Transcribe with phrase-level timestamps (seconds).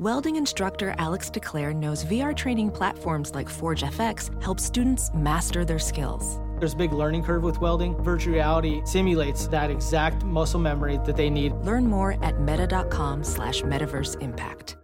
[0.00, 5.78] Welding instructor Alex DeClaire knows VR training platforms like Forge FX help students master their
[5.78, 6.40] skills.
[6.58, 8.02] There's a big learning curve with welding.
[8.02, 11.52] Virtual reality simulates that exact muscle memory that they need.
[11.52, 14.78] Learn more at meta.com slash metaverse impact.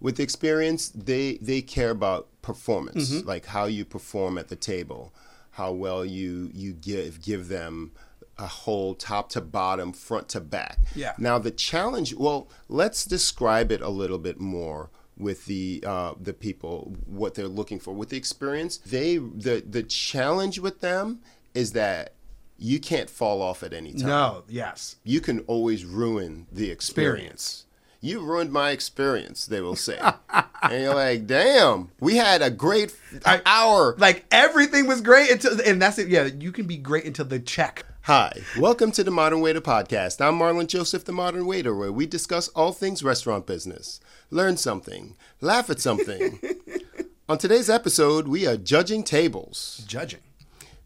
[0.00, 3.26] With experience, they they care about performance, mm-hmm.
[3.26, 5.14] like how you perform at the table,
[5.52, 7.92] how well you you give give them
[8.40, 10.78] a whole top to bottom, front to back.
[10.94, 11.12] Yeah.
[11.18, 16.32] Now the challenge, well, let's describe it a little bit more with the uh, the
[16.32, 18.78] people what they're looking for with the experience.
[18.78, 21.20] They the the challenge with them
[21.54, 22.14] is that
[22.56, 24.96] you can't fall off at any time No, yes.
[25.02, 27.64] you can always ruin the experience.
[28.02, 29.98] You ruined my experience, they will say.
[30.62, 32.94] and you're like, damn, we had a great
[33.26, 33.94] I- hour.
[33.98, 36.08] Like everything was great until, and that's it.
[36.08, 37.84] Yeah, you can be great until the check.
[38.04, 40.24] Hi, welcome to the Modern Waiter Podcast.
[40.24, 45.16] I'm Marlon Joseph, the Modern Waiter, where we discuss all things restaurant business, learn something,
[45.42, 46.40] laugh at something.
[47.28, 49.84] On today's episode, we are judging tables.
[49.86, 50.20] Judging.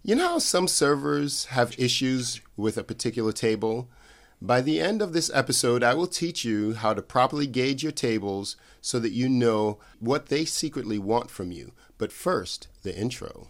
[0.03, 3.89] You know how some servers have issues with a particular table?
[4.43, 7.93] By the end of this episode, I will teach you how to properly gauge your
[7.93, 11.73] tables so that you know what they secretly want from you.
[11.97, 13.47] But first, the intro.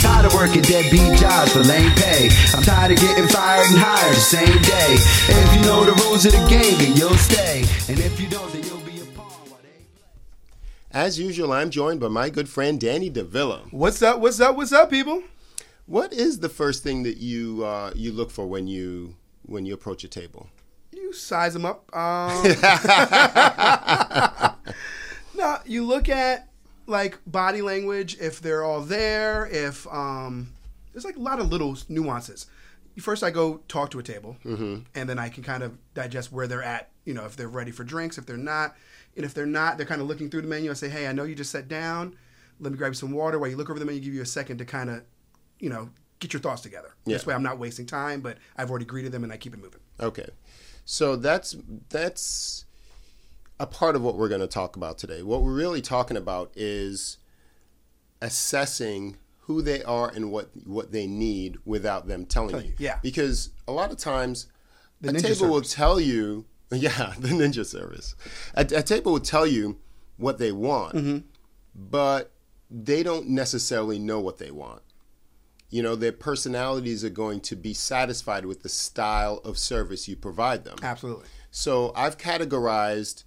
[0.00, 2.30] Tired of working deadbeat jobs for lame pay.
[2.54, 4.96] I'm tired of getting fired and hired the same day.
[5.28, 7.60] If you know the rules of the game, then you'll stay.
[7.86, 9.84] And if you don't, then you'll be a pawn while they
[10.90, 13.70] As usual, I'm joined by my good friend Danny DeVilla.
[13.72, 14.20] What's up?
[14.20, 14.56] What's up?
[14.56, 15.22] What's up, people?
[15.84, 19.74] What is the first thing that you uh, you look for when you when you
[19.74, 20.48] approach a table?
[20.92, 21.94] You size them up.
[21.94, 22.42] Um,
[25.36, 26.48] no, you look at
[26.90, 28.18] like body language.
[28.20, 30.52] If they're all there, if um,
[30.92, 32.46] there's like a lot of little nuances.
[32.98, 34.36] First, I go talk to a table,
[34.94, 36.90] and then I can kind of digest where they're at.
[37.06, 38.76] You know, if they're ready for drinks, if they're not,
[39.16, 40.70] and if they're not, they're kind of looking through the menu.
[40.70, 42.16] I say, "Hey, I know you just sat down.
[42.58, 44.26] Let me grab you some water." While you look over the menu, give you a
[44.26, 45.02] second to kind of,
[45.60, 46.94] you know, get your thoughts together.
[47.14, 49.60] This way, I'm not wasting time, but I've already greeted them, and I keep it
[49.60, 49.80] moving.
[49.98, 50.28] Okay,
[50.84, 51.56] so that's
[51.88, 52.66] that's
[53.60, 55.22] a part of what we're going to talk about today.
[55.22, 57.18] What we're really talking about is
[58.22, 62.62] assessing who they are and what what they need without them telling you.
[62.70, 62.98] you, yeah.
[63.02, 64.46] Because a lot of times
[65.00, 68.14] The a table will tell you, yeah, the ninja service.
[68.54, 69.78] A, a table will tell you
[70.16, 71.18] what they want, Mm-hmm.
[71.74, 72.32] but
[72.70, 74.82] they don't necessarily know what they want.
[75.70, 80.16] You know, their personalities are going to be satisfied with the style of service you
[80.16, 80.76] provide them.
[80.82, 81.26] Absolutely.
[81.50, 83.24] So I've categorized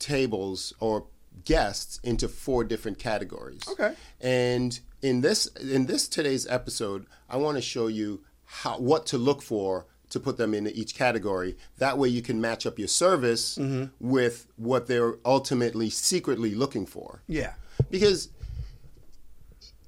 [0.00, 1.06] tables or
[1.44, 3.62] guests into four different categories.
[3.70, 3.94] Okay.
[4.20, 9.18] And in this in this today's episode, I want to show you how what to
[9.18, 11.56] look for to put them into each category.
[11.78, 13.84] That way you can match up your service Mm-hmm.
[14.00, 17.22] with what they're ultimately secretly looking for.
[17.28, 17.52] Yeah.
[17.90, 18.28] Because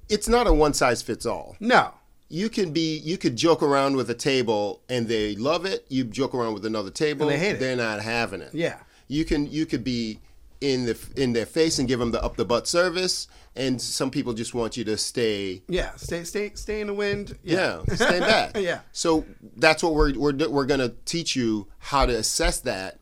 [0.09, 1.93] it's not a one size fits all No.
[2.29, 6.03] you can be you could joke around with a table and they love it you
[6.03, 7.59] joke around with another table And they hate it.
[7.59, 8.79] they're not having it Yeah.
[9.07, 10.19] You can you could be
[10.61, 14.09] in the in their face and give them the up the butt service and some
[14.09, 15.93] people just want you to stay Yeah.
[15.97, 17.37] Stay, stay, stay in the wind.
[17.43, 18.79] yeah, stay back Yeah.
[18.93, 19.25] so
[19.57, 22.99] that's what we're we're, we're going to teach you how to assess that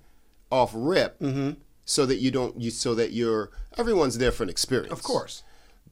[0.52, 1.52] off rip Mm-hmm.
[1.86, 5.44] so that you don't you so that you're everyone's there for an experience Of course.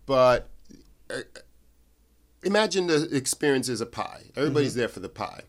[0.07, 0.49] but
[1.11, 1.19] uh,
[2.43, 4.23] imagine the experience is a pie.
[4.35, 4.79] Everybody's Mm-hmm.
[4.79, 5.43] there for the pie.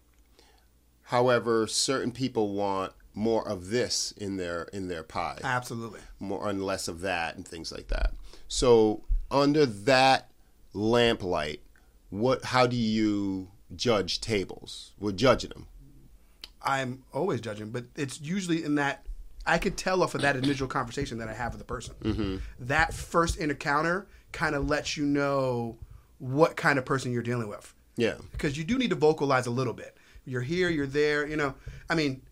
[1.04, 6.00] However, certain people want more of this in their in their pie, Absolutely.
[6.18, 8.12] more and less of that, and things like that.
[8.48, 10.28] So, under that
[10.72, 11.60] lamplight,
[12.10, 12.44] what?
[12.46, 14.92] How do you judge tables?
[14.98, 15.66] We're judging them.
[16.62, 19.04] I'm always judging, but it's usually in that
[19.46, 21.94] I could tell off of that initial conversation that I have with the person.
[22.02, 22.36] Mm-hmm.
[22.60, 25.78] That first encounter kind of lets you know
[26.18, 27.74] what kind of person you're dealing with.
[27.96, 28.14] Yeah.
[28.32, 29.96] because you do need to vocalize a little bit.
[30.24, 31.26] You're here, you're there.
[31.26, 31.54] You know,
[31.90, 32.22] I mean,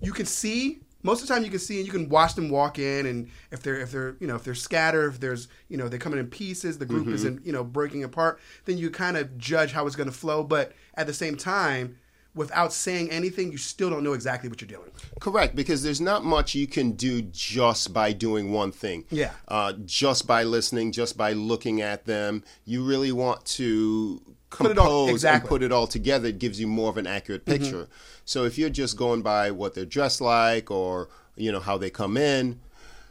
[0.00, 1.44] you can see most of the time.
[1.44, 4.16] You can see and you can watch them walk in, and if they're if they're
[4.18, 7.04] you know if they're scattered, if there's you know they're coming in pieces, the group
[7.04, 7.14] mm-hmm.
[7.14, 8.40] isn't you know breaking apart.
[8.64, 10.42] Then you kind of judge how it's going to flow.
[10.42, 11.96] But at the same time,
[12.34, 15.10] without saying anything, you still don't know exactly what you're dealing with.
[15.20, 19.04] Correct, because there's not much you can do just by doing one thing.
[19.10, 19.32] Yeah.
[19.46, 22.42] Uh, just by listening, just by looking at them.
[22.64, 24.20] You really want to
[24.50, 25.36] Put it all- compose exactly.
[25.38, 25.42] Mm-hmm.
[25.44, 26.28] and put it all together.
[26.28, 27.88] It gives you more of an accurate picture.
[28.24, 31.90] So if you're just going by what they're dressed like or you know how they
[31.90, 32.60] come in,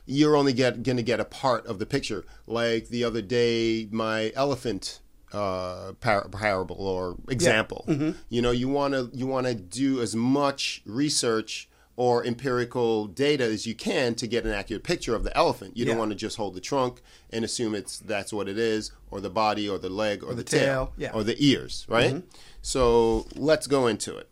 [0.05, 2.25] you're only get going to get a part of the picture.
[2.47, 4.99] Like the other day, my elephant
[5.33, 7.85] uh, par- parable or example.
[7.87, 8.11] Mm-hmm.
[8.29, 13.43] You know, you want to you want to do as much research or empirical data
[13.43, 15.77] as you can to get an accurate picture of the elephant.
[15.77, 18.91] You don't want to just hold the trunk and assume it's that's what it is,
[19.11, 21.11] or the body, or the leg, or, the, tail, tail, yeah.
[21.13, 21.85] or the ears.
[21.87, 22.23] Right.
[22.61, 24.29] So let's go into it.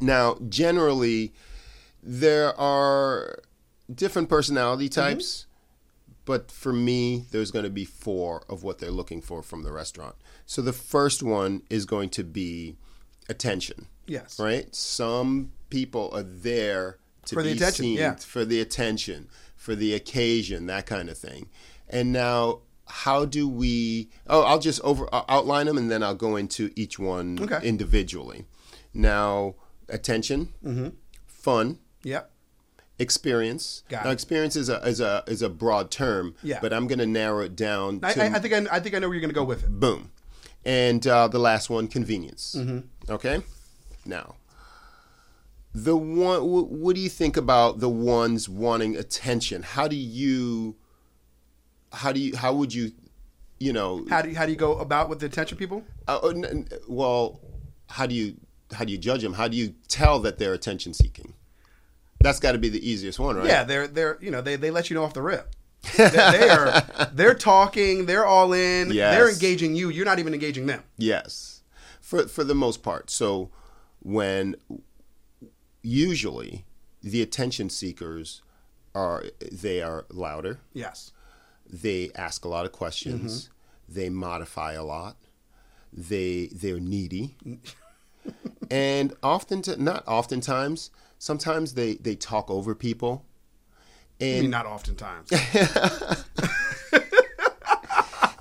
[0.00, 1.32] Now, generally,
[2.02, 3.40] there are
[3.92, 5.46] different personality types,
[6.28, 9.72] but for me, there's going to be four of what they're looking for from the
[9.72, 10.14] restaurant.
[10.46, 12.76] So the first one is going to be
[13.28, 14.38] attention, Yes.
[14.38, 14.72] right?
[14.74, 18.14] Some people are there to For the be attention, seen, yeah.
[18.16, 21.48] for the attention, for the occasion, that kind of thing.
[21.88, 24.08] And now, how do we?
[24.26, 27.60] Oh, I'll just over I'll outline them, and then I'll go into each one Okay.
[27.66, 28.44] individually.
[28.94, 29.54] Now,
[29.88, 30.88] attention, Mm-hmm.
[31.26, 32.30] fun, Yep.
[32.98, 33.82] Experience.
[33.88, 34.14] Got now, it.
[34.14, 36.34] experience is a is a is a broad term.
[36.42, 36.58] Yeah.
[36.60, 38.94] But I'm going to narrow it down I, to I, I think I, I think
[38.94, 39.80] I know where you're going to go with it.
[39.80, 40.10] boom,
[40.64, 42.56] and uh, the last one, convenience.
[42.58, 43.10] Mm-hmm.
[43.12, 43.42] Okay.
[44.04, 44.36] Now,
[45.74, 46.40] the one.
[46.40, 49.62] wh- What do you think about the ones wanting attention?
[49.62, 50.76] How do you?
[51.92, 52.36] How do you?
[52.36, 52.92] How would you?
[53.60, 54.04] You know.
[54.08, 55.84] How do you, how do you go about with the attention people?
[56.06, 57.40] Uh, uh, n- n- well,
[57.88, 58.36] how do you
[58.72, 59.34] how do you judge them?
[59.34, 61.34] How do you tell that they're attention seeking?
[62.20, 63.46] That's got to be the easiest one, right?
[63.46, 65.54] Yeah, they're they're you know they, they let you know off the rip.
[65.96, 66.82] they, they are
[67.12, 68.06] they're talking.
[68.06, 68.90] They're all in.
[68.90, 69.14] Yes.
[69.16, 69.88] They're engaging you.
[69.88, 70.82] You're not even engaging them.
[70.96, 71.62] Yes,
[72.00, 73.10] for for the most part.
[73.10, 73.50] So
[74.00, 74.56] when
[75.82, 76.64] usually
[77.02, 78.42] the attention seekers
[78.94, 81.12] are they are louder, Yes.
[81.70, 83.94] they ask a lot of questions, mm-hmm.
[83.94, 85.16] they modify a lot,
[85.92, 87.36] they they're needy,
[88.70, 90.90] and often not oftentimes.
[91.18, 93.24] Sometimes they they talk over people.
[94.20, 95.30] And mean, not oftentimes.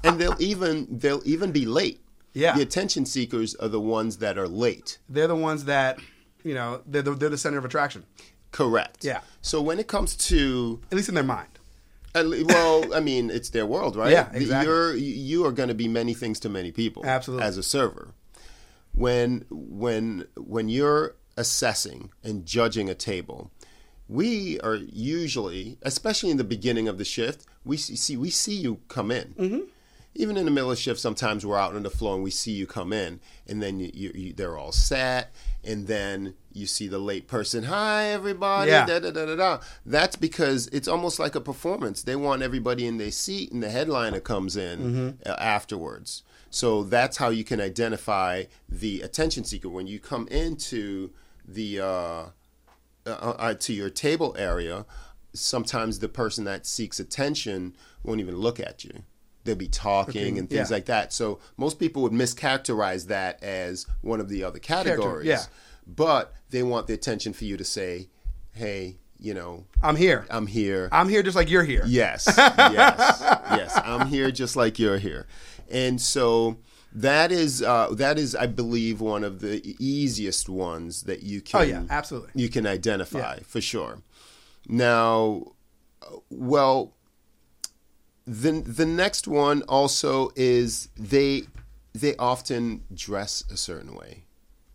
[0.04, 2.00] and they'll even they'll even be late.
[2.34, 2.56] Yeah.
[2.56, 5.00] The attention seekers are the ones that are late.
[5.10, 6.00] they're the ones that
[6.44, 8.06] you know they're the, they're the center of attraction,
[8.52, 9.04] Correct.
[9.04, 9.22] Yeah.
[9.42, 11.50] So when it comes to at least in their mind.
[12.16, 14.12] well, I mean, it's their world, right?
[14.12, 14.68] Yeah, exactly.
[14.68, 17.06] You're you are going to be many things to many people.
[17.06, 17.46] Absolutely.
[17.46, 18.14] As a server,
[18.98, 23.52] when when when you're assessing and judging a table,
[24.10, 28.80] we are usually, especially in the beginning of the shift, we see, we see you
[28.88, 29.36] come in.
[29.38, 29.60] Mm-hmm.
[30.16, 32.52] Even in the middle of shift, sometimes we're out on the floor and we see
[32.52, 35.32] you come in, and then you, you, you, they're all sat,
[35.64, 37.66] and then you see the late person.
[37.66, 38.72] Hi, everybody.
[38.72, 38.88] Yeah.
[38.88, 39.60] Da, da, da, da, da.
[39.86, 42.02] That's because it's almost like a performance.
[42.02, 46.24] They want everybody in their seat, and the headliner comes in uh, afterwards.
[46.50, 51.12] So that's how you can identify the attention seeker when you come into
[51.48, 52.24] the uh,
[53.06, 54.86] uh, uh, to your table area.
[55.34, 59.04] Sometimes the person that seeks attention won't even look at you.
[59.44, 60.76] They'll be talking and things yeah.
[60.76, 61.14] like that.
[61.14, 65.28] So most people would mischaracterize that as one of the other categories.
[65.28, 65.44] yeah.
[65.86, 68.10] But they want the attention for you to say,
[68.52, 70.26] "Hey, you know, I'm here.
[70.30, 71.84] I'm here." I'm here just like you're here.
[71.88, 73.80] Yes, yes, yes.
[73.86, 75.28] I'm here just like you're here,
[75.72, 76.58] and so
[76.94, 81.60] that is uh, that is, I believe, one of the easiest ones that you can.
[81.62, 82.32] Oh, yeah, absolutely.
[82.36, 83.40] You can identify Yeah.
[83.46, 84.00] for sure.
[84.68, 85.54] Now,
[86.30, 86.94] well,
[88.26, 91.44] the the next one also is they
[91.94, 94.24] they often dress a certain way.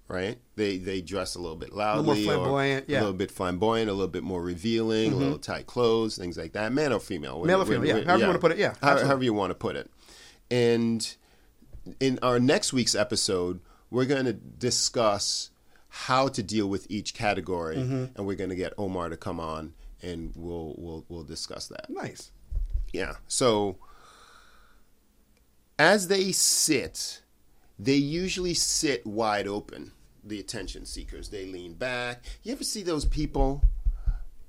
[0.09, 2.99] Right, they they dress a little bit loudly, more or flamboyant, yeah.
[2.99, 6.53] a little bit flamboyant, a little bit more revealing, a little tight clothes, things like
[6.53, 6.71] that.
[6.71, 7.47] Man or female, Mm-hmm.
[7.47, 8.05] Male or female, yeah.
[8.05, 9.07] However you wanna put it, yeah, absolutely.
[9.07, 9.91] however you want to put it.
[10.53, 11.15] And
[11.99, 15.51] in our next week's episode, we're going to discuss
[15.89, 18.05] how to deal with each category, Mm-hmm.
[18.17, 21.89] and we're going to get Omar to come on, and we'll we'll we'll discuss that.
[21.91, 22.31] Nice.
[22.93, 23.15] Yeah.
[23.29, 23.79] So
[25.79, 27.23] as they sit,
[27.79, 29.93] they usually sit wide open.
[30.25, 32.25] The attention seekers, they lean back.
[32.45, 33.63] You ever see those people?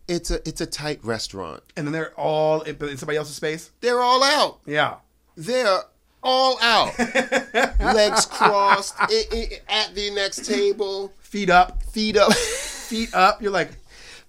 [0.08, 1.64] It's a it's a tight restaurant.
[1.76, 3.72] And then they're all in, in somebody else's space.
[3.82, 4.60] They're all out.
[4.68, 4.98] Yeah.
[5.36, 5.80] They're
[6.24, 6.98] all out.
[7.80, 11.14] Legs crossed i- i- at the next table.
[11.20, 11.84] Feet up.
[11.84, 12.34] Feet up.
[12.34, 13.42] Feet up.
[13.42, 13.72] You're like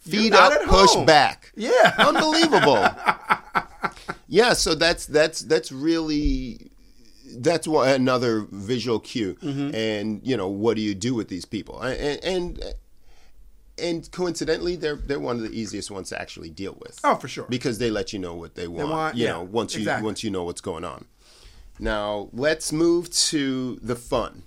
[0.06, 1.50] you're feet up, push back.
[1.56, 1.94] Yeah.
[1.98, 2.86] unbelievable.
[4.28, 6.70] yeah, so that's that's that's really
[7.36, 9.34] that's what another visual cue.
[9.42, 9.74] Mm-hmm.
[9.74, 11.80] And you know, what do you do with these people?
[11.80, 12.62] And and
[13.78, 17.00] and coincidentally, they're they're one of the easiest ones to actually deal with.
[17.02, 17.46] Oh, for sure.
[17.48, 18.90] because they let you know what they want.
[18.90, 20.04] want- you yeah, know, once you exactly.
[20.04, 21.06] once you know what's going on.
[21.78, 24.42] Now let's move to the fun.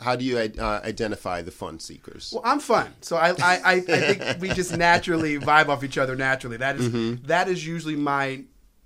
[0.00, 2.32] How do you uh, identify the fun seekers?
[2.34, 5.98] Well, I'm fun, so I I, I, I think we just naturally vibe off each
[5.98, 6.56] other naturally.
[6.56, 7.26] That is- Mm-hmm.
[7.26, 8.44] that is usually my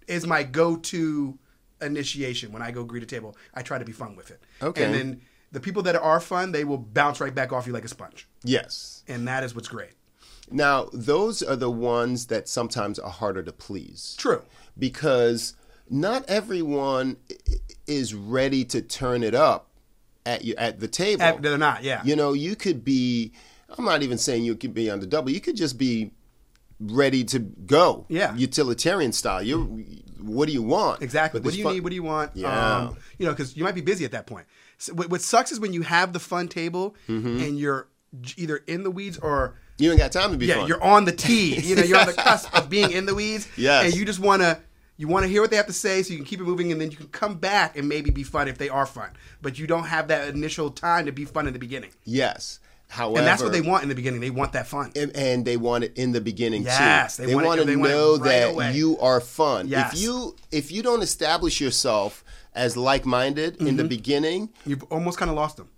[0.08, 1.38] is my go to
[1.80, 3.36] initiation when I go greet a table.
[3.54, 4.42] I try to be fun with it.
[4.60, 4.84] Okay.
[4.84, 5.20] And then
[5.52, 8.26] the people that are fun, they will bounce right back off you like a sponge,
[8.42, 9.04] yes.
[9.06, 9.92] and that is what's great.
[10.50, 14.16] Now those are the ones that sometimes are harder to please.
[14.18, 14.42] True.
[14.76, 15.54] because
[15.90, 17.16] not everyone
[17.86, 19.68] is ready to turn it up
[20.26, 21.22] at you at the table.
[21.22, 21.82] At- they're not.
[21.82, 22.02] Yeah.
[22.04, 23.32] You know, you could be.
[23.76, 25.30] I'm not even saying you could be on the double.
[25.30, 26.12] You could just be
[26.80, 28.06] ready to go.
[28.08, 28.34] Yeah.
[28.36, 29.42] Utilitarian style.
[29.42, 29.84] You.
[30.20, 31.02] What do you want?
[31.02, 31.40] Exactly.
[31.40, 31.80] What do you fun- need?
[31.80, 32.30] What do you want?
[32.34, 32.76] Yeah.
[32.76, 34.46] Um, you know, because you might be busy at that point.
[34.78, 37.40] So what, what sucks is when you have the fun table Mm-hmm.
[37.40, 37.88] and you're
[38.36, 40.68] either in the weeds or You ain't got time to be yeah, fun.
[40.68, 41.56] you're on the tee.
[41.60, 43.48] You know, you're on the cusp of being in the weeds.
[43.56, 43.84] Yes.
[43.86, 44.58] And you just want to
[44.96, 46.70] you want to hear what they have to say so you can keep it moving
[46.72, 49.10] and then you can come back and maybe be fun if they are fun.
[49.42, 51.90] But you don't have that initial time to be fun in the beginning.
[52.04, 52.60] yes.
[52.86, 54.20] However, And that's what they want in the beginning.
[54.20, 54.92] They want that fun.
[54.94, 57.22] and, and they want it in the beginning Yes, too.
[57.22, 58.72] they They, want it- to they want know right that away.
[58.74, 59.66] you are fun.
[59.68, 59.94] Yes.
[59.94, 62.22] If you if you don't establish yourself
[62.54, 63.76] as like minded in Mm-hmm.
[63.78, 65.70] the beginning, You've almost kind of lost them.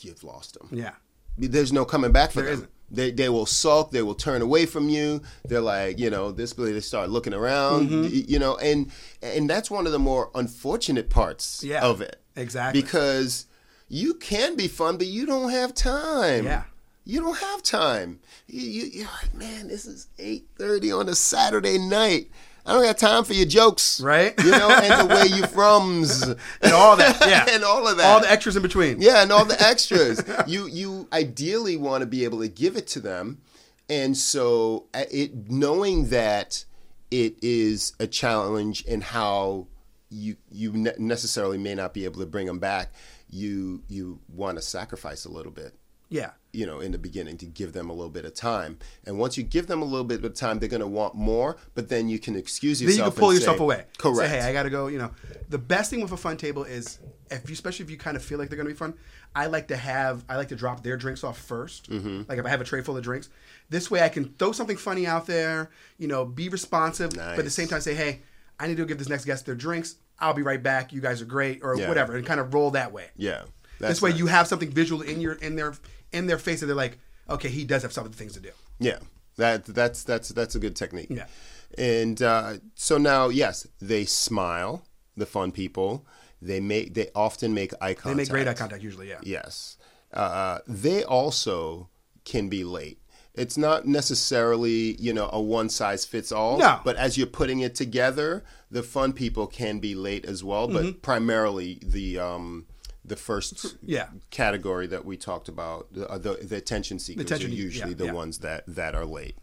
[0.00, 0.68] you've lost them.
[0.72, 0.92] Yeah.
[1.36, 2.54] There's no coming back for There them.
[2.60, 2.70] isn't.
[2.90, 3.90] They they will sulk.
[3.90, 5.20] They will turn away from you.
[5.44, 6.52] They're like you know this.
[6.54, 7.90] They start looking around.
[7.90, 8.30] Mm-hmm.
[8.30, 8.90] You know, and
[9.22, 12.20] and that's one of the more unfortunate parts Yeah, of it.
[12.36, 12.80] exactly.
[12.80, 13.46] Because
[13.88, 16.44] you can be fun, but you don't have time.
[16.44, 16.64] Yeah.
[17.04, 18.20] You don't have time.
[18.46, 22.28] You, you, you're like, man, this is eight thirty on a Saturday night.
[22.68, 24.34] I don't got time for your jokes, Right.
[24.44, 26.22] You know, and the way you frums,
[26.62, 27.18] And all that.
[27.26, 27.46] Yeah.
[27.54, 29.00] and all of that, All the extras in between.
[29.00, 30.22] yeah, and all the extras.
[30.46, 33.40] you you ideally want to be able to give it to them,
[33.88, 36.64] and so uh, it knowing that
[37.10, 39.66] it is a challenge and how
[40.10, 42.92] you you ne- necessarily may not be able to bring them back.
[43.30, 45.74] You you want to sacrifice a little bit
[46.10, 46.30] Yeah.
[46.52, 48.78] You know, in the beginning to give them a little bit of time.
[49.04, 51.56] And once you give them a little bit of time, they're going to want more,
[51.74, 53.84] but then you can excuse yourself then you can pull yourself say, away.
[53.98, 54.30] Correct.
[54.30, 54.86] Say, hey, I got to go.
[54.86, 55.10] You know,
[55.48, 56.98] the best thing with a fun table is
[57.30, 58.94] if you, especially if you kind of feel like they're going to be fun.
[59.34, 62.22] I like to have, I like to drop their drinks off 1st Mm-hmm.
[62.28, 63.28] Like if I have a tray full of drinks,
[63.68, 65.70] this way I can throw something funny out there.
[65.98, 68.22] You know, be responsive, but at the same time say, hey,
[68.58, 69.96] I need to give this next guest their drinks.
[70.18, 70.92] I'll be right back.
[70.92, 71.88] You guys are great, or Yeah.
[71.88, 73.08] whatever, and kind of roll that way.
[73.16, 73.42] yeah.
[73.78, 74.18] this way, nice.
[74.18, 75.74] you have something visual in your in their
[76.12, 76.98] in their face, and they're like,
[77.28, 78.50] okay, he does have some other things to do.
[78.78, 78.98] Yeah.
[79.36, 81.10] That that's that's that's a good technique.
[81.10, 81.26] Yeah.
[81.76, 84.84] And uh, so now, yes, they smile.
[85.16, 86.06] The fun people.
[86.40, 86.94] They make.
[86.94, 88.04] They often make eye contact.
[88.04, 89.08] They make great eye contact usually.
[89.08, 89.20] Yeah.
[89.22, 89.76] Yes.
[90.12, 91.88] Uh, they also
[92.24, 93.00] can be late.
[93.34, 96.58] It's not necessarily, you know, a one size fits all.
[96.58, 96.80] No.
[96.84, 100.66] But as you're putting it together, the fun people can be late as well.
[100.66, 102.66] But primarily the um,
[103.08, 104.08] the first Yeah.
[104.30, 107.96] category that we talked about, the, uh, the, the attention seekers attention- are usually yeah,
[107.96, 108.12] the yeah.
[108.12, 109.36] ones that that are late.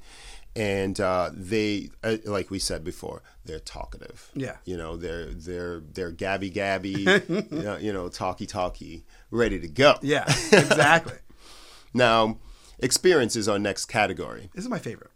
[0.58, 4.32] And uh, they, uh, like we said before, they're talkative.
[4.34, 4.56] Yeah.
[4.64, 6.92] you know, they're they're they're gabby gabby,
[7.28, 9.96] you know, you know, talky talky, ready to go.
[10.02, 10.24] Yeah.
[10.52, 11.18] Exactly.
[11.94, 12.40] Now,
[12.80, 14.50] experience is our next category.
[14.54, 15.12] this is my favorite.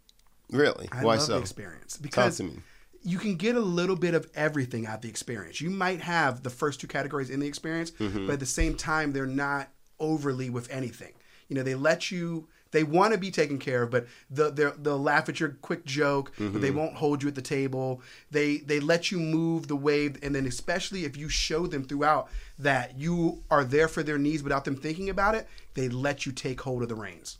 [0.50, 0.88] Really?
[0.90, 1.38] I Why love so?
[1.38, 2.60] experience because to me.
[3.02, 5.60] You can get a little bit of everything out of the experience.
[5.60, 8.26] You might have the first two categories in the experience, Mm-hmm.
[8.26, 11.12] but at the same time, they're not overly with anything.
[11.48, 12.48] You know, they let you.
[12.72, 16.30] They want to be taken care of, but the, they'll laugh at your quick joke.
[16.38, 16.60] But Mm-hmm.
[16.60, 18.00] they won't hold you at the table.
[18.30, 22.28] They they let you move the wave, and then especially if you show them throughout
[22.60, 26.30] that you are there for their needs without them thinking about it, they let you
[26.32, 27.38] take hold of the reins.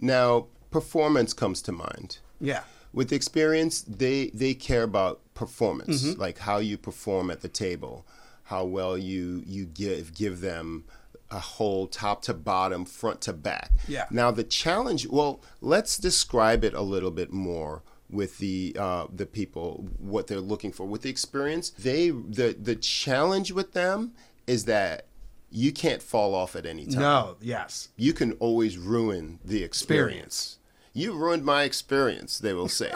[0.00, 2.18] Now, performance comes to mind.
[2.40, 2.62] Yeah.
[2.92, 6.20] With experience, they they care about performance, Mm-hmm.
[6.20, 8.04] like how you perform at the table,
[8.44, 10.84] how well you you give give them
[11.30, 13.70] a whole top to bottom, front to back.
[13.86, 14.06] Yeah.
[14.10, 15.06] Now the challenge.
[15.06, 20.40] Well, let's describe it a little bit more with the uh, the people what they're
[20.40, 21.70] looking for with the experience.
[21.70, 24.12] They the the challenge with them
[24.48, 25.06] is that
[25.52, 27.36] you can't fall off at any time No.
[27.40, 27.88] Yes.
[27.96, 30.58] you can always ruin the experience.
[30.92, 32.90] You ruined my experience, they will say.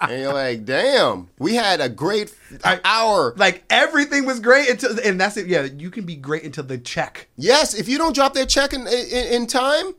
[0.00, 2.34] and you're like, damn, we had a great
[2.84, 3.34] hour.
[3.36, 5.46] Like everything was great until, and that's it.
[5.46, 7.28] Yeah, you can be great until the check.
[7.36, 9.94] yes, if you don't drop their check in, in, in time,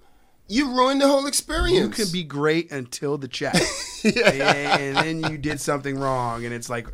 [0.47, 1.97] you ruined the whole experience.
[1.97, 3.55] You can be great until the check,
[4.03, 6.87] and then you did something wrong, and it's like,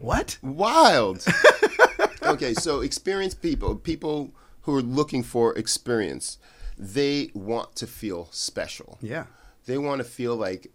[0.00, 0.36] what?
[0.42, 1.24] wild.
[2.22, 6.38] okay, so experienced people, people who are looking for experience,
[6.76, 8.98] they want to feel special.
[9.00, 9.26] Yeah.
[9.66, 10.70] They want to feel like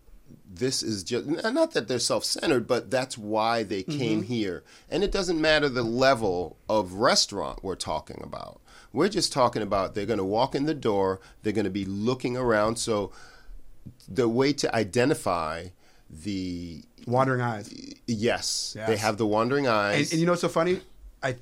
[0.49, 3.97] this is just not that they're self-centered, but that's why they mm-hmm.
[3.97, 4.63] came here.
[4.89, 8.61] And it doesn't matter the level of restaurant we're talking about.
[8.93, 11.85] We're just talking about they're going to walk in the door, they're going to be
[11.85, 12.77] looking around.
[12.77, 13.11] So
[14.07, 15.67] the way to identify
[16.09, 17.73] the Wandering eyes.
[18.05, 19.95] yes, they have the wandering eyes.
[19.95, 20.81] And, and you know what's so funny?
[21.23, 21.35] I,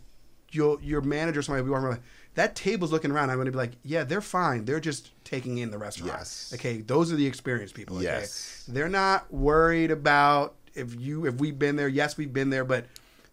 [0.51, 2.01] your your manager, somebody will be walking around,
[2.35, 3.29] that table's looking around.
[3.29, 4.65] I'm going to be like, yeah, they're fine.
[4.65, 6.13] They're just taking in the restaurant.
[6.19, 6.51] Yes.
[6.53, 7.97] Okay, those are the experienced people.
[7.97, 8.05] Okay?
[8.05, 8.65] Yes.
[8.67, 11.87] They're not worried about if you if we've been there.
[11.87, 12.85] Yes, we've been there, but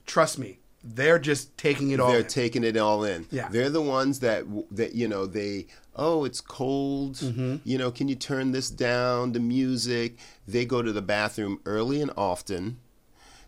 [0.06, 2.08] trust me, they're just taking it all.
[2.08, 2.12] In.
[2.12, 2.28] They're in.
[2.28, 3.26] taking it all in.
[3.30, 3.48] Yeah.
[3.48, 5.66] They're the ones that that you know they
[5.96, 7.16] oh it's cold.
[7.16, 7.56] Mm-hmm.
[7.64, 9.32] You know, can you turn this down?
[9.32, 10.18] The music.
[10.46, 12.78] They go to the bathroom early and often.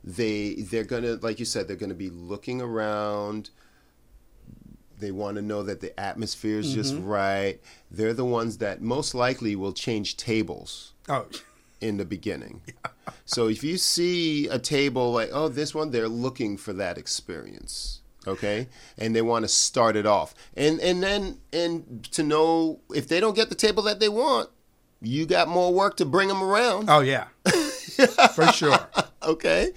[0.03, 3.51] They they're gonna like you said they're gonna be looking around.
[5.05, 7.07] They want to know that the atmosphere is just Mm-hmm.
[7.07, 7.61] right.
[7.91, 11.27] They're the ones that most likely will change tables oh,
[11.81, 12.63] in the beginning.
[13.27, 18.01] So if you see a table like, oh, this one, they're looking for that experience.
[18.27, 18.69] Okay?
[18.99, 20.35] And they want to start it off.
[20.57, 24.49] And and then and to know if they don't get the table that they want,
[25.03, 26.89] you got more work to bring them around.
[26.91, 27.27] oh yeah,
[28.35, 28.81] for sure.
[29.25, 29.71] Okay?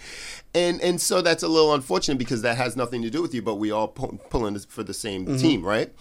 [0.58, 3.42] And and so that's a little unfortunate because that has nothing to do with you,
[3.42, 5.38] but we all pull, pulling for the same mm-hmm.
[5.38, 5.94] team, right?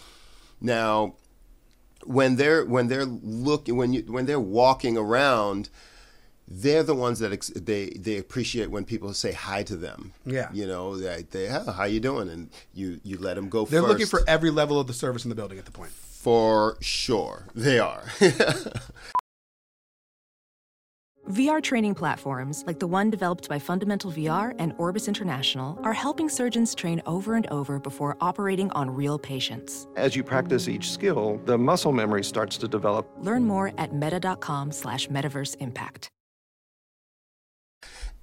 [0.59, 1.13] Now,
[2.03, 5.69] when they're when they're looking when you when they're walking around
[6.47, 10.49] they're the ones that ex- they they appreciate when people say hi to them Yeah.
[10.53, 13.81] you know they, they oh, how you doing and you you let them go They're
[13.81, 15.91] first looking for every level of the service in the building at the point.
[15.91, 18.05] for sure they are
[21.29, 26.29] VR training platforms, like the one developed by Fundamental VR and Orbis International, are helping
[26.29, 29.87] surgeons train over and over before operating on real patients.
[29.97, 33.09] As you practice each skill, the muscle memory starts to develop.
[33.19, 36.07] Learn more at meta.com slash metaverse impact.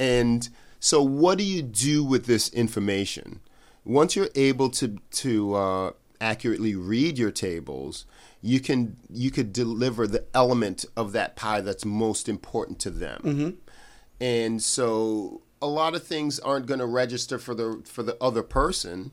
[0.00, 0.48] And
[0.80, 3.40] so, what do you do with this information?
[3.84, 5.90] Once you're able to to uh,
[6.28, 8.06] accurately read your tables,
[8.40, 13.58] you can you could deliver the element of that pie that's most important to them.
[14.20, 18.42] And so, a lot of things aren't going to register for the for the other
[18.42, 19.10] person,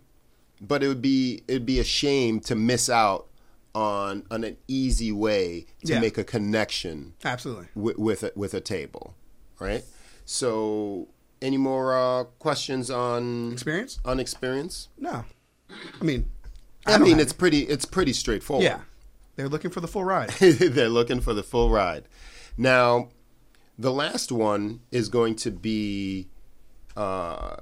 [0.61, 3.27] but it would be it'd be a shame to miss out
[3.75, 5.99] on on an easy way to Yeah.
[5.99, 7.67] make a connection Absolutely.
[7.75, 9.15] with with a, with a table,
[9.59, 9.83] right?
[10.25, 11.07] So,
[11.41, 13.99] any more uh, questions on Experience?
[14.05, 14.87] on experience?
[14.97, 15.25] No.
[15.99, 16.29] I mean,
[16.85, 18.63] I, don't mean, it's pretty it's pretty straightforward.
[18.63, 18.81] yeah.
[19.35, 20.29] They're looking for the full ride.
[20.39, 22.03] They're looking for the full ride.
[22.57, 23.09] Now,
[23.79, 26.27] the last one is going to be
[26.97, 27.55] uh,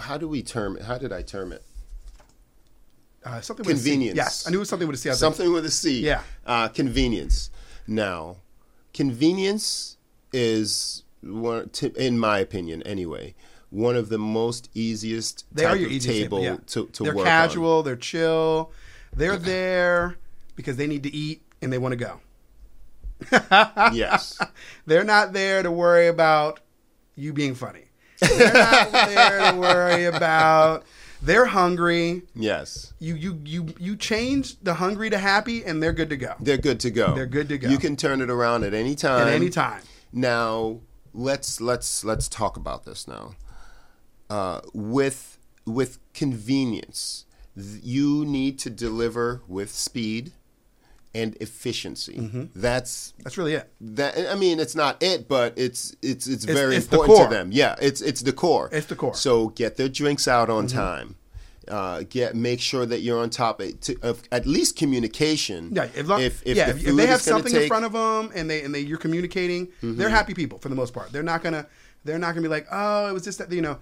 [0.00, 0.82] how do we term it?
[0.82, 1.62] How did I term it?
[3.24, 3.90] Uh, something with a C.
[3.90, 4.16] Convenience.
[4.16, 5.08] Yes, I knew it was something with a C.
[5.08, 6.00] I was like, Something with a C.
[6.00, 6.22] Yeah.
[6.46, 7.50] Uh, convenience.
[7.86, 8.36] Now,
[8.94, 9.96] convenience
[10.32, 13.34] is one, in my opinion, anyway,
[13.70, 16.64] one of the most easiest They type are your of easiest table table, yeah.
[16.68, 18.72] to, to they're work casual, they're chill,
[19.14, 20.16] they're there
[20.56, 22.20] because they need to eat and they want to go.
[23.92, 24.38] Yes.
[24.86, 26.60] They're not there to worry about
[27.16, 27.84] you being funny.
[28.20, 30.84] They're not there to worry about.
[31.20, 32.22] They're hungry.
[32.34, 32.92] yes.
[33.00, 36.56] You you you you change the hungry to happy, and they're good to go They're
[36.58, 37.14] good to go.
[37.14, 37.68] They're good to go.
[37.68, 39.26] You can turn it around at any time.
[39.26, 39.82] at any time.
[40.12, 40.78] Now
[41.12, 43.34] let's let's let's talk about this now.
[44.30, 47.24] Uh, with with convenience,
[47.82, 50.32] you need to deliver with speed
[51.14, 52.14] and efficiency.
[52.16, 52.44] Mm-hmm.
[52.54, 53.70] That's That's really it.
[53.80, 54.14] that.
[54.30, 57.28] I mean, it's not it, but it's it's it's, It's- very it's the important core.
[57.28, 57.50] to them.
[57.52, 58.68] Yeah, it's it's the core.
[58.72, 59.10] It's the core.
[59.12, 59.16] Mm-hmm.
[59.16, 61.16] So get their drinks out on time.
[61.66, 65.70] Uh, get make sure that you're on top of, to, of at least communication.
[65.74, 67.62] Yeah, if, long, if, if yeah, the if, they have something take, Mm-hmm.
[67.64, 70.74] in front of them and they and they you're communicating, they're happy people for the
[70.74, 71.12] most part.
[71.12, 71.66] They're not gonna
[72.04, 73.78] they're not gonna be like, oh, it was just that you know,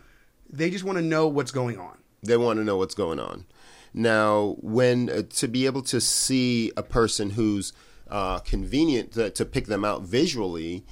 [0.50, 1.98] they just want to know what's going on.
[2.22, 3.46] They want to know what's going on.
[3.94, 7.72] Now, when uh, to be able to see a person who's
[8.08, 10.84] uh, convenient to, to pick them out visually,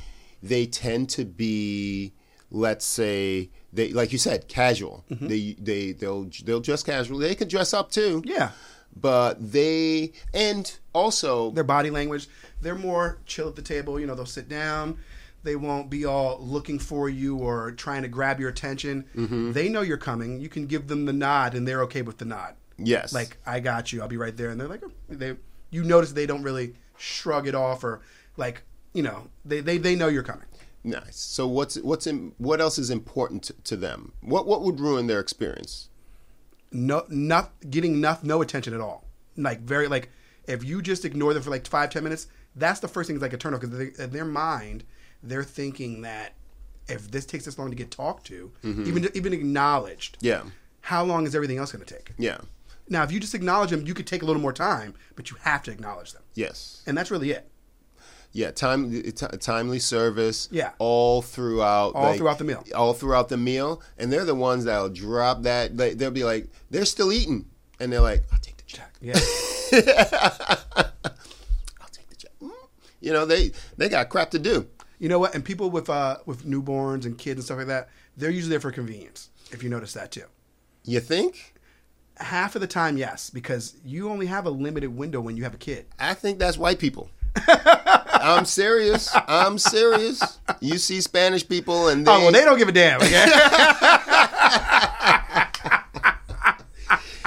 [0.43, 2.13] they tend to be,
[2.51, 5.05] let's say, they like you said, casual.
[5.11, 5.27] Mm-hmm.
[5.27, 7.27] They they they'll they'll dress casually.
[7.27, 8.23] They can dress up too.
[8.25, 8.51] Yeah.
[8.97, 12.29] But they and also Their body language,
[12.63, 13.99] they're more chill at the table.
[13.99, 14.99] You know, they'll sit down.
[15.45, 19.05] They won't be all looking for you or trying to grab your attention.
[19.15, 19.53] Mm-hmm.
[19.53, 20.41] They know you're coming.
[20.41, 22.55] You can give them the nod, and they're okay with the nod.
[22.79, 24.03] yes, Like, I got you.
[24.03, 24.49] I'll be right there.
[24.51, 25.37] And they're like, oh, they.
[25.71, 28.01] You notice they don't really shrug it off or
[28.37, 30.47] like, you know, they they, they know you're coming.
[30.85, 31.17] nice.
[31.17, 34.13] So what's what's in, what else is important to, to them?
[34.21, 35.89] What what would ruin their experience?
[36.71, 39.05] no, not getting enough, no attention at all.
[39.37, 40.11] Like very like
[40.47, 43.23] if you just ignore them for like five ten minutes, that's the first thing is
[43.23, 44.85] like a turn off because in their mind
[45.29, 46.35] they're thinking that
[46.89, 50.43] if this takes this long to get talked to, even even acknowledged, Yeah.
[50.83, 52.13] how long is everything else going to take?
[52.19, 52.39] Yeah.
[52.89, 55.39] Now, if you just acknowledge them, you could take a little more time, but you
[55.41, 56.83] have to acknowledge them, Yes.
[56.87, 57.49] and that's really it.
[58.33, 60.49] Yeah, time t- timely service.
[60.51, 60.73] Yeah.
[60.79, 62.65] all throughout, All throughout the meal.
[62.75, 65.77] All throughout the meal, and they're the ones that'll drop that.
[65.79, 67.47] They, they'll be like, they're still eating,
[67.81, 68.93] and they're like, I'll take the check.
[69.01, 69.15] Yeah,
[70.77, 72.33] I'll take the check.
[72.43, 72.51] Mm.
[73.01, 74.67] You know, they they got crap to do.
[74.99, 75.35] You know what?
[75.35, 78.61] And people with uh with newborns and kids and stuff like that, they're usually there
[78.61, 79.31] for convenience.
[79.51, 80.25] If you notice that too.
[80.85, 81.55] You think?
[82.19, 85.55] Half of the time, yes, because you only have a limited window when you have
[85.55, 85.87] a kid.
[85.99, 87.11] I think that's white people.
[87.49, 89.11] I'm serious.
[89.27, 90.39] I'm serious.
[90.61, 93.01] You see Spanish people, and they, Oh well, they don't give a damn.
[93.03, 93.27] Okay?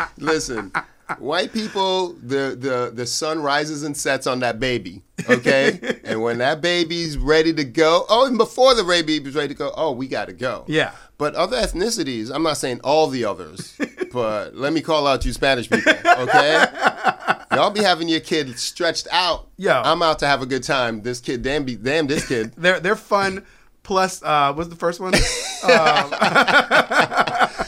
[0.18, 0.72] Listen,
[1.20, 5.04] white people, the, the the sun rises and sets on that baby.
[5.30, 9.54] Okay, and when that baby's ready to go, oh, and before the baby's ready to
[9.54, 10.66] go, oh, we got to go.
[10.68, 10.92] Yeah.
[11.18, 13.78] But other ethnicities, I'm not saying all the others,
[14.12, 15.94] but let me call out you Spanish people.
[15.94, 16.66] Okay,
[17.54, 19.48] y'all be having your kid stretched out.
[19.58, 19.82] Yo.
[19.84, 21.02] I'm out to have a good time.
[21.02, 22.54] This kid, damn, be, damn, this kid.
[22.58, 23.46] they're they're fun.
[23.84, 25.14] Plus, uh, what's the first one?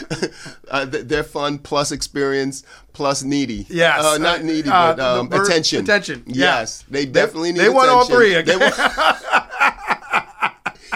[0.70, 3.66] Uh, they're fun plus experience plus needy.
[3.70, 4.04] Yes.
[4.04, 5.84] uh, not Uh, needy, uh, but um, attention.
[5.84, 6.60] attention, yeah.
[6.60, 7.62] Yes, they definitely need.
[7.62, 8.40] they want all three?
[8.42, 8.76] They want-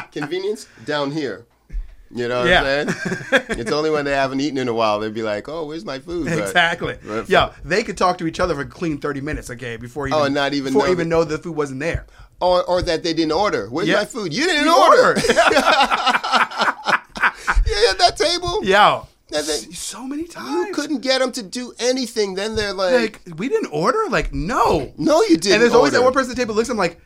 [0.11, 1.45] Convenience down here.
[2.15, 2.85] You know what Yeah.
[2.87, 3.45] I'm saying?
[3.59, 5.97] it's only when they haven't eaten in a while they'd be like, "Oh, where's my
[5.97, 6.97] food?" But- exactly.
[7.03, 10.07] but- Yo, they could talk to each other for a clean thirty minutes, okay, before
[10.07, 12.05] even Oh, not even before know even know the food wasn't there.
[12.39, 13.67] or or that they didn't order.
[13.69, 13.95] Where's Yeah.
[13.97, 14.31] my food?
[14.33, 15.07] You didn't You order.
[15.07, 15.23] ordered.
[17.93, 18.59] At that table.
[18.63, 19.03] Yeah.
[19.33, 20.67] And they- so many times.
[20.67, 22.35] You couldn't get them to do anything.
[22.35, 24.07] Then they're like, like we didn't order.
[24.09, 26.69] Like no, "No, you didn't." and there's always that one person at the table looks
[26.69, 26.99] at them like,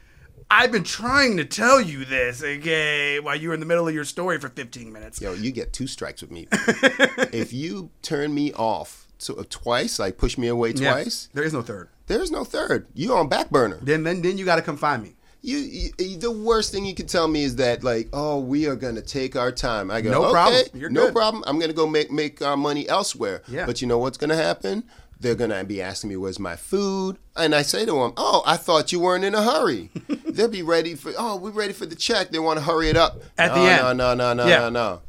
[0.49, 3.93] I've been trying to tell you this, okay, while you were in the middle of
[3.93, 5.19] your story for 15 minutes.
[5.21, 6.47] Yo, you get two strikes with me.
[6.51, 10.91] if you turn me off to, uh, twice, like push me away Yeah.
[10.93, 11.89] twice, There is no third.
[12.07, 12.87] there's no third.
[12.93, 13.79] You're on back burner.
[13.81, 15.15] Then then then you got to come find me.
[15.47, 18.75] You, you, the worst thing you can tell me is that like, oh, we are
[18.75, 19.89] gonna take our time.
[19.89, 20.63] I go, No okay, problem.
[20.73, 21.43] You're no good." problem.
[21.47, 23.41] I'm gonna go make make our money elsewhere.
[23.47, 23.65] Yeah.
[23.65, 24.83] But you know what's gonna happen?
[25.19, 28.57] They're gonna be asking me, "Where's my food?" And I say to them, "Oh, I
[28.57, 29.89] thought you weren't in a hurry."
[30.27, 31.13] They'll be ready for.
[31.17, 32.29] Oh, we're ready for the check.
[32.31, 33.81] They want to hurry it up At no, the end.
[33.81, 34.59] No, no, no, no, Yeah.
[34.59, 35.01] no, no.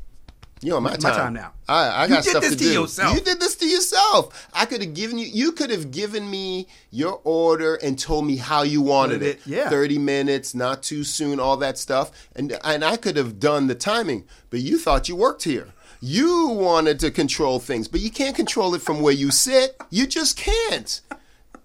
[0.61, 1.14] You on my My time.
[1.14, 1.53] time now.
[1.68, 2.73] I, I You got did stuff this to to do.
[2.73, 3.14] yourself.
[3.14, 4.49] You did this to yourself.
[4.53, 5.27] I could have given you.
[5.27, 9.37] You could have given me your order and told me how you wanted Wanted it.
[9.38, 9.68] it, yeah.
[9.71, 13.75] Thirty minutes, not too soon, all that stuff, and and I could have done the
[13.75, 14.25] timing.
[14.51, 15.68] But you thought you worked here.
[16.01, 19.77] You wanted to control things, but you can't control it from where you sit.
[19.90, 21.01] You just can't.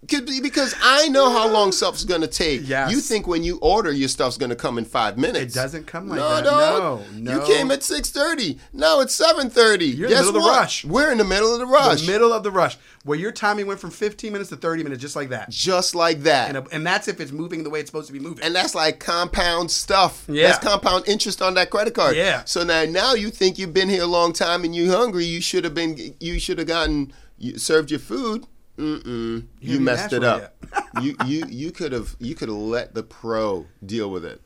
[0.08, 2.68] Could be because I know how long stuff's gonna take.
[2.68, 2.92] Yes.
[2.92, 5.56] You think when you order, your stuff's gonna come in five minutes.
[5.56, 6.44] It doesn't come like no, that.
[6.44, 7.34] No, no.
[7.34, 8.60] You came at six thirty.
[8.74, 9.86] Now it's seven thirty.
[9.86, 10.86] You're in the Guess middle of the rush.
[10.86, 12.02] We're in the middle of the rush.
[12.02, 15.02] The middle of the rush, where your timing went from 15 minutes to 30 minutes,
[15.02, 15.50] just like that.
[15.50, 16.50] Just like that.
[16.50, 18.44] And, uh, and that's if it's moving the way it's supposed to be moving.
[18.44, 20.26] and that's like compound stuff.
[20.28, 20.48] Yeah.
[20.48, 22.16] That's compound interest on that credit card.
[22.16, 22.44] Yeah.
[22.46, 25.26] So now, now you think you've been here a long time and you're hungry.
[25.26, 26.16] You should have been.
[26.20, 28.48] You should have gotten you served your food.
[28.77, 29.45] Mm-mm.
[29.59, 30.55] You, messed it up.
[31.01, 34.41] you you you could have you could have let the pro deal with it.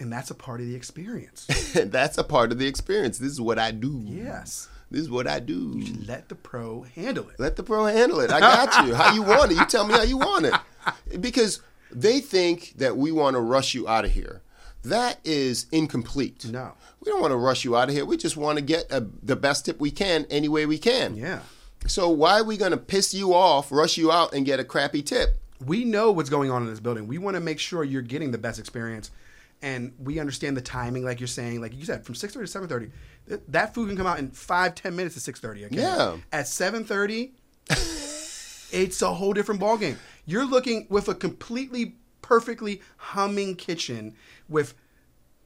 [0.00, 1.46] and that's a part of the experience.
[1.74, 3.18] that's a part of the experience.
[3.18, 4.02] This is what I do.
[4.06, 4.68] yes.
[4.90, 5.80] This is what I do.
[6.08, 7.38] Let the pro handle it.
[7.38, 8.32] Let the pro handle it.
[8.32, 8.92] I got you.
[8.92, 9.58] How you want it?
[9.58, 10.54] You tell me how you want it.
[11.20, 11.60] Because
[11.92, 14.42] they think that we want to rush you out of here.
[14.82, 16.46] That is incomplete.
[16.46, 16.72] No.
[17.04, 18.04] We don't want to rush you out of here.
[18.04, 21.14] We just want to get a, the best tip we can any way we can.
[21.14, 21.40] Yeah.
[21.86, 24.64] So why are we going to piss you off, rush you out, and get a
[24.64, 25.36] crappy tip?
[25.66, 27.06] we know what's going on in this building.
[27.06, 29.10] We want to make sure you're getting the best experience,
[29.60, 32.50] and we understand the timing, like you're saying, like you said, from six thirty to
[32.50, 32.90] seven thirty.
[33.28, 35.66] Th- That food can come out in five ten minutes to six thirty.
[35.66, 35.76] Okay?
[35.76, 36.16] Yeah.
[36.32, 37.32] At seven thirty,
[38.72, 39.96] it's a whole different ballgame.
[40.24, 44.14] You're looking with a completely perfectly humming kitchen
[44.48, 44.72] with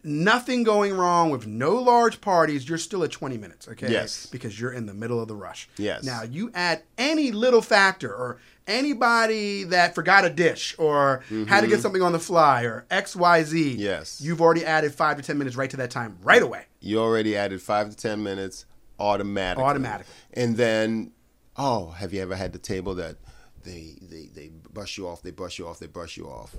[0.04, 4.26] nothing going wrong with no large parties you're still at 20 minutes okay Yes.
[4.26, 6.04] because you're in the middle of the rush Yes.
[6.04, 11.66] now you add any little factor or anybody that forgot a dish or had to
[11.66, 11.80] get mm-hmm.
[11.82, 14.20] something on the fly or xyz Yes.
[14.20, 17.36] you've already added five to ten minutes right to that time right away You already
[17.36, 18.66] added five to ten minutes
[19.00, 19.64] automatically.
[19.64, 20.14] Automatically.
[20.34, 21.12] And then,
[21.56, 23.16] oh, have you ever had the table that
[23.64, 26.54] they they they brush you off, they brush you off, they brush you off.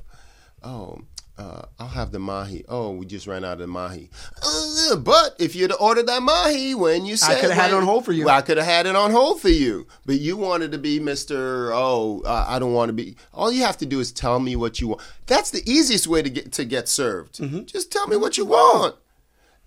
[0.64, 1.00] Oh,
[1.38, 2.64] uh, I'll have the mahi.
[2.70, 4.10] Oh, we just ran out of the mahi.
[4.44, 7.84] Ugh, but if you'd ordered that mahi when you said I coulda had it on
[7.84, 8.26] hold for you.
[8.26, 9.88] Well, I could have had it on hold for you.
[10.06, 11.72] But you wanted to be Mister.
[11.74, 13.16] Oh, uh, I don't want to be.
[13.34, 15.02] All you have to do is tell me what you want.
[15.28, 17.40] That's the easiest way to get to get served.
[17.40, 17.66] Mm-hmm.
[17.66, 18.96] Just tell me what you want.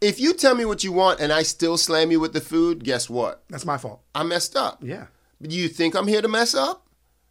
[0.00, 2.84] If you tell me what you want and I still slam you with the food,
[2.84, 3.42] guess what?
[3.48, 4.00] That's my fault.
[4.14, 4.78] I messed up.
[4.82, 5.06] Yeah.
[5.42, 6.86] Do you think I'm here to mess up?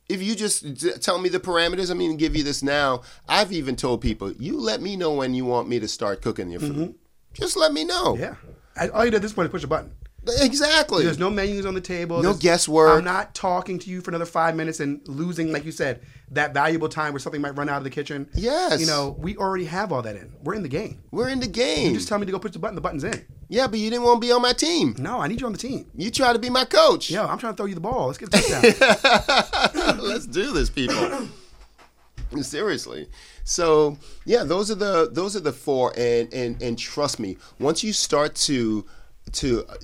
[0.10, 3.02] If you just d- tell me the parameters, I'm to give you this now.
[3.28, 6.50] I've even told people, you let me know when you want me to start cooking
[6.50, 6.96] your food.
[7.34, 8.14] Just let me know.
[8.14, 8.22] Mm-hmm.
[8.22, 8.36] Yeah.
[8.76, 9.92] I, all you did at this point is push a button.
[10.40, 11.04] Exactly.
[11.04, 12.18] There's no menus on the table.
[12.18, 12.98] No There's- guesswork.
[12.98, 16.54] I'm not talking to you for another five minutes and losing, like you said, that
[16.54, 18.30] valuable time where something might run out of the kitchen.
[18.34, 18.80] Yes.
[18.82, 20.32] You know, we already have all that in.
[20.44, 21.02] We're in the game.
[21.12, 21.90] We're in the game.
[21.90, 22.76] You just tell me to go push the button.
[22.76, 23.26] The button's in.
[23.50, 24.96] yeah, but you didn't want to be on my team.
[25.00, 25.90] No, I need you on the team.
[25.96, 27.10] You try to be my coach.
[27.10, 28.08] Yo, I'm trying to throw you the ball.
[28.08, 29.98] Let's get a touchdown.
[30.04, 31.28] Let's do this, people.
[32.42, 33.08] Seriously.
[33.46, 37.84] So yeah, those are the those are the four, and and and trust me, once
[37.86, 38.86] you start to
[39.34, 39.76] to uh,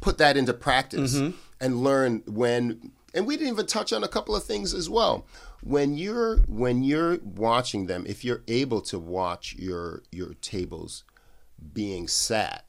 [0.00, 1.36] put that into practice mm-hmm.
[1.60, 5.26] and learn when, and we didn't even touch on a couple of things as well.
[5.62, 11.04] When you're when you're watching them, if you're able to watch your your tables
[11.72, 12.66] being sat,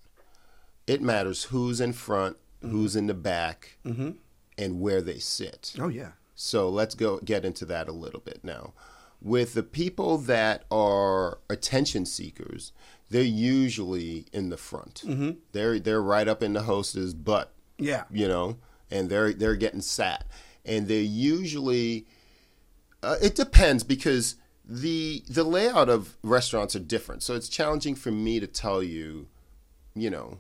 [0.88, 2.72] it matters who's in front, mm-hmm.
[2.72, 4.12] who's in the back, mm-hmm.
[4.58, 5.74] and where they sit.
[5.80, 6.12] oh, yeah.
[6.36, 8.74] So let's go get into that a little bit now.
[9.22, 12.74] With the people that are attention seekers,
[13.10, 15.04] they're usually in the front.
[15.06, 15.32] Mm-hmm.
[15.52, 17.52] They're they're right up in the host's butt.
[17.78, 18.06] Yeah.
[18.10, 18.58] you know,
[18.90, 20.26] and they're they're getting sat,
[20.66, 22.08] and they're usually.
[23.04, 28.12] Uh, it depends because the the layout of restaurants are different, so it's challenging for
[28.12, 29.28] me to tell you,
[29.94, 30.40] you know,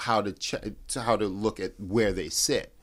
[0.00, 0.54] how to ch-
[0.88, 2.74] to how to look at where they sit.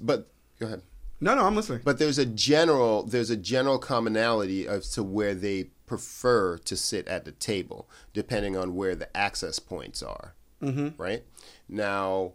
[0.00, 0.82] But go ahead.
[1.20, 1.82] No, no, I'm listening.
[1.84, 7.06] But there's a general there's a general commonality as to where they prefer to sit
[7.06, 10.34] at the table, depending on where the access points are.
[10.62, 11.00] Mm-hmm.
[11.00, 11.22] Right
[11.68, 12.32] now,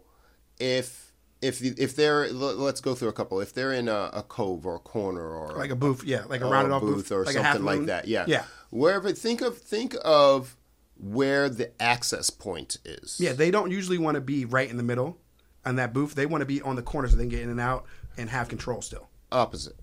[0.60, 3.40] if if if they're let's go through a couple.
[3.40, 6.40] If they're in a, a cove or a corner or like a booth, yeah, like
[6.40, 9.58] a rounded off booth, booth, or like something like that, yeah, yeah, Wherever think of
[9.58, 10.56] think of
[10.96, 13.16] where the access point is.
[13.18, 13.32] yeah.
[13.32, 15.18] They don't usually want to be right in the middle
[15.64, 16.14] on that booth.
[16.14, 18.30] They want to be on the corner so they can get in and out and
[18.30, 19.08] have control still.
[19.32, 19.74] opposite.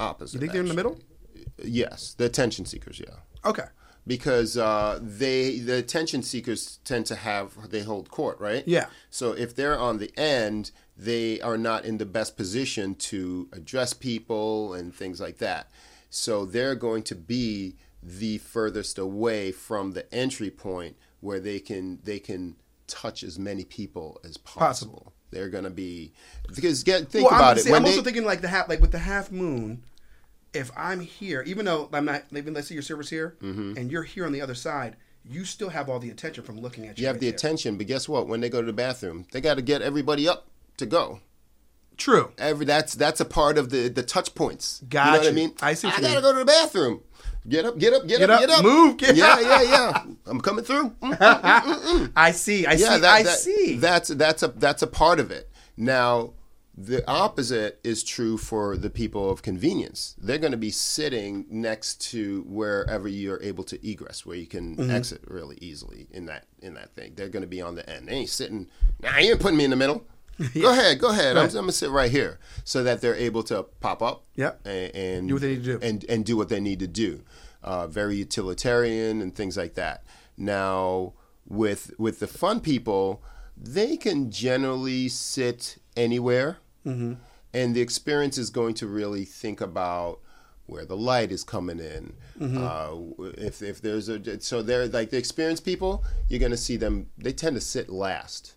[0.00, 0.34] Opposite.
[0.34, 0.98] You think they're in the middle?
[1.62, 3.00] Yes, the attention seekers.
[3.00, 3.16] Yeah.
[3.44, 3.64] Okay.
[4.06, 8.64] because uh, they the attention seekers tend to have they hold court, right?
[8.66, 8.86] Yeah.
[9.10, 13.92] So if they're on the end, they are not in the best position to address
[13.92, 15.70] people and things like that.
[16.10, 21.98] So they're going to be the furthest away from the entry point where they can
[22.04, 24.66] they can touch as many people as possible.
[24.66, 25.12] Possible.
[25.30, 26.12] They're going to be
[26.54, 28.48] because get think well, about I'm, it see, when I'm they also thinking like the
[28.48, 29.82] half, like with the half moon.
[30.54, 33.76] If I'm here, even though I'm not, even let's say your server's here, Mm-hmm.
[33.76, 36.86] and you're here on the other side, you still have all the attention from looking
[36.86, 37.02] at you.
[37.02, 37.34] you have right the there.
[37.34, 38.28] attention, but guess what?
[38.28, 41.20] When they go to the bathroom, they got to get everybody up to go.
[41.96, 42.32] True.
[42.38, 44.82] every that's that's a part of the the touch points.
[44.82, 45.54] you know what I mean?
[45.62, 46.20] I see I gotta mean.
[46.22, 47.02] go to the bathroom.
[47.48, 48.64] Get up, get up, get, Get up, up, get up.
[48.64, 49.40] move, get yeah, up.
[49.42, 50.04] yeah, yeah.
[50.26, 50.90] I'm coming through.
[51.02, 52.10] Mm.
[52.16, 52.66] I see.
[52.66, 53.00] I yeah, see.
[53.00, 53.76] that, I that- see.
[53.76, 55.48] That's that's a that's a part of it.
[55.76, 56.32] Now,
[56.76, 60.16] the opposite is true for the people of convenience.
[60.20, 64.76] They're going to be sitting next to wherever you're able to egress, where you can
[64.76, 64.90] Mm-hmm.
[64.90, 67.12] exit really easily in that in that thing.
[67.14, 68.08] They're going to be on the end.
[68.08, 68.68] They ain't sitting.
[69.00, 70.04] Nah, you ain't putting me in the middle.
[70.60, 71.36] Go ahead, go ahead.
[71.36, 74.24] I'm, I'm gonna sit right here, so that they're able to pop up.
[74.34, 74.66] Yep.
[74.66, 75.86] and, and Do what they need to do.
[75.86, 77.22] and and do what they need to do.
[77.62, 80.02] Uh, very utilitarian and things like that.
[80.36, 81.12] Now,
[81.46, 83.22] with with the fun people,
[83.56, 87.14] they can generally sit anywhere, Mm-hmm.
[87.52, 90.20] and the experience is going to really think about
[90.66, 92.14] where the light is coming in.
[92.40, 92.62] Mm-hmm.
[92.62, 96.76] Uh, if if there's a so they're like the experienced people, you're going to see
[96.76, 97.08] them.
[97.18, 98.54] They tend to sit last.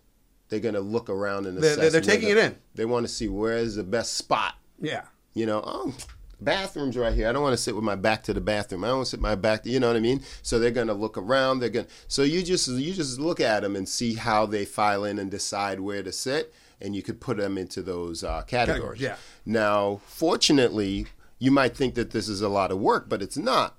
[0.48, 1.76] They're going to look around and assess.
[1.76, 2.56] they're- they're taking the- it in.
[2.74, 5.02] They want to see where is the best spot yeah.
[5.34, 5.94] you know, oh,
[6.40, 7.28] bathrooms right here.
[7.28, 8.84] I don't want to sit with my back to the bathroom.
[8.84, 9.64] I don't want to sit my back.
[9.64, 10.22] To, you know what I mean?
[10.42, 11.60] So they're gonna look around.
[11.60, 11.86] They're gonna.
[12.06, 15.30] So you just you just look at them and see how they file in and
[15.30, 19.00] decide where to sit, and you could put them into those uh, categories.
[19.00, 19.16] Yeah.
[19.44, 21.06] Now, fortunately,
[21.38, 23.78] you might think that this is a lot of work, but it's not.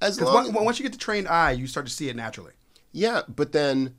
[0.00, 2.52] As long, once you get the trained eye, you start to see it naturally.
[2.92, 3.96] yeah, but then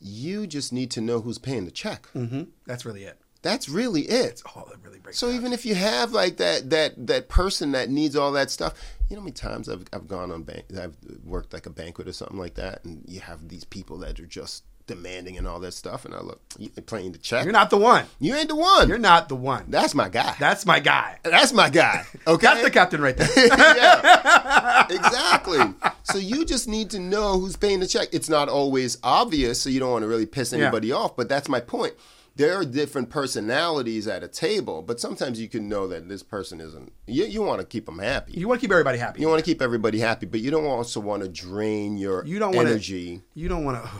[0.00, 2.08] you just need to know who's paying the check.
[2.14, 2.44] Mm-hmm.
[2.66, 3.18] That's really it.
[3.42, 4.40] That's really it.
[4.56, 5.18] Oh, that really breaks.
[5.18, 5.36] So down.
[5.36, 8.74] even if you have like that that that person that needs all that stuff,
[9.08, 12.08] you know how many times I've I've gone on bank I've worked like a banquet
[12.08, 15.60] or something like that, and you have these people that are just demanding and all
[15.60, 16.04] that stuff.
[16.04, 17.44] And I look, you playing the check.
[17.44, 18.04] You're not the one.
[18.20, 18.88] You ain't the one.
[18.88, 19.64] You're not the one.
[19.68, 20.34] That's my guy.
[20.38, 21.18] That's my guy.
[21.22, 22.04] That's my guy.
[22.26, 22.46] Okay.
[22.46, 23.28] That's the captain right there.
[23.36, 25.58] yeah, exactly.
[26.04, 28.08] So you just need to know who's paying the check.
[28.12, 30.60] It's not always obvious, so you don't want to really piss Yeah.
[30.60, 31.16] anybody off.
[31.16, 31.94] But that's my point.
[32.36, 36.60] There are different personalities at a table, but sometimes you can know that this person
[36.62, 36.92] isn't.
[37.06, 38.32] You, you want to keep them happy.
[38.32, 39.20] You want to keep everybody happy.
[39.20, 42.38] You want to keep everybody happy, but you don't also want to drain your You
[42.38, 43.18] don't energy.
[43.18, 43.22] to.
[43.34, 43.90] You don't want to.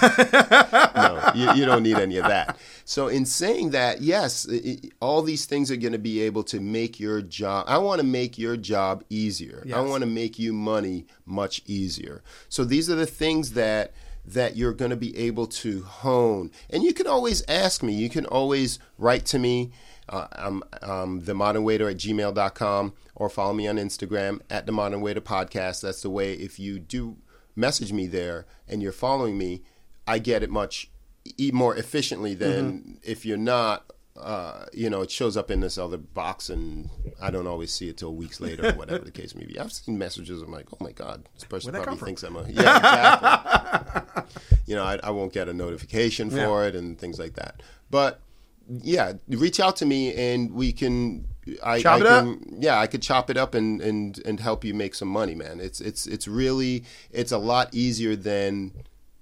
[0.94, 2.56] no, you, you don't need any of that.
[2.84, 6.42] So, in saying that, yes, i i all these things are going to be able
[6.44, 7.64] to make your job.
[7.68, 9.64] I want to make your job easier.
[9.74, 12.22] I want to make you money much easier.
[12.48, 13.92] So, these are the things that
[14.24, 16.50] that you're going to be able to hone.
[16.70, 17.92] And you can always ask me.
[17.92, 19.72] You can always write to me.
[20.08, 24.72] Uh, I'm um, the modern waiter at gmail.com or follow me on Instagram at the
[24.72, 25.80] modern waiter podcast.
[25.82, 27.16] That's the way if you do
[27.54, 29.62] message me there and you're following me,
[30.06, 30.90] I get it much
[31.38, 33.86] e- more efficiently than if you're not.
[34.14, 37.88] Uh, you know, it shows up in this other box, and I don't always see
[37.88, 39.58] it till weeks later, or whatever the case may be.
[39.58, 40.42] I've seen messages.
[40.42, 44.22] I'm like, oh my god, this person probably thinks I'm a yeah, exactly.
[44.66, 47.62] you know, I, I won't get a notification for it and things like that.
[47.90, 48.20] But
[48.68, 51.26] yeah, reach out to me and we can.
[51.62, 52.24] I, Chop I it up?
[52.24, 55.34] can, Yeah, I could chop it up and, and and help you make some money,
[55.34, 55.58] man.
[55.58, 58.72] It's it's it's really it's a lot easier than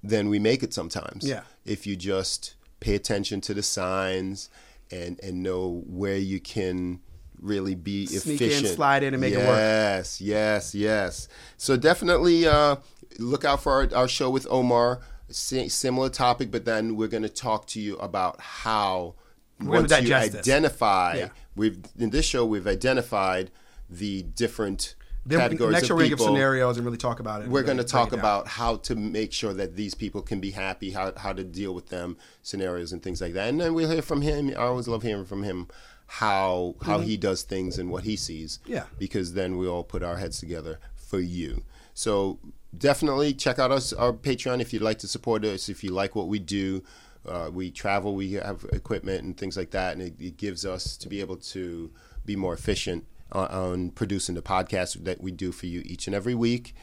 [0.02, 1.26] than we make it sometimes.
[1.26, 1.42] Yeah.
[1.64, 4.48] if you just pay attention to the signs
[4.90, 7.00] and and know where you can
[7.40, 8.74] really be Sneak in, efficient.
[8.74, 9.46] slide in, and make it work.
[9.46, 11.28] Yes, yes, yes.
[11.56, 12.76] So definitely uh,
[13.18, 15.00] look out for our, our show with Omar.
[15.30, 19.14] Si- similar topic, but then we're going to talk to you about how
[19.60, 21.14] gonna once you identify.
[21.16, 21.28] Yeah.
[21.54, 23.50] We've in this show we've identified
[23.88, 27.20] the different Then categories next of year we're gonna give people scenarios and really talk
[27.20, 27.48] about it.
[27.48, 30.50] we're really going to talk about how to make sure that these people can be
[30.50, 33.48] happy, how how to deal with them, scenarios and things like that.
[33.48, 34.50] And then we'll hear from him.
[34.50, 35.68] I always love hearing from him
[36.06, 38.58] how how he does things and what he sees.
[38.64, 38.72] Mm-hmm.
[38.72, 38.84] Yeah.
[38.98, 41.62] Because then we all put our heads together for you.
[41.92, 42.38] So
[42.76, 45.68] definitely check out us our Patreon if you'd like to support us.
[45.68, 46.82] If you like what we do.
[47.28, 50.96] Uh, we travel, we have equipment and things like that, and it, it gives us
[50.96, 51.90] to be able to
[52.24, 56.14] be more efficient on, on producing the podcast that we do for you each and
[56.14, 56.74] every week.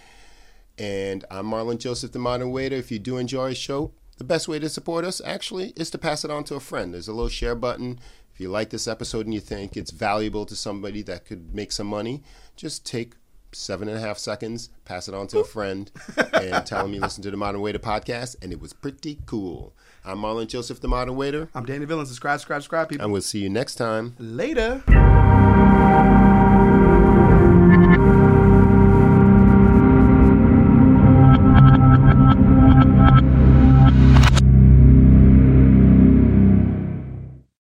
[0.77, 2.75] And I'm Marlon Joseph, the Modern Waiter.
[2.75, 5.97] If you do enjoy a show, the best way to support us actually is to
[5.97, 6.93] pass it on to a friend.
[6.93, 7.99] There's a little share button.
[8.33, 11.71] If you like this episode and you think it's valuable to somebody that could make
[11.71, 12.21] some money,
[12.55, 13.13] just take
[13.51, 15.89] seven and a half seconds, pass it on to a friend,
[16.33, 19.73] and tell them you listen to the Modern Waiter podcast, and it was pretty cool.
[20.05, 22.05] I'm Marlon Joseph, the Modern Waiter, I'm Danny Villain.
[22.05, 23.03] Subscribe, subscribe, subscribe, people.
[23.05, 24.15] and we'll see you next time.
[24.19, 24.83] Later.